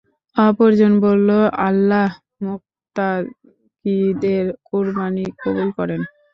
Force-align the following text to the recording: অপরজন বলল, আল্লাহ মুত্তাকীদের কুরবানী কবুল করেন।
অপরজন 0.35 0.93
বলল, 1.05 1.29
আল্লাহ 1.67 2.09
মুত্তাকীদের 2.43 3.95
কুরবানী 4.67 5.25
কবুল 5.41 5.67
করেন। 5.77 6.01